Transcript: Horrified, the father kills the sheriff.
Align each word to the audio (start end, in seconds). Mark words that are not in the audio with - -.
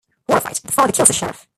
Horrified, 0.27 0.55
the 0.55 0.71
father 0.71 0.93
kills 0.93 1.07
the 1.09 1.13
sheriff. 1.13 1.47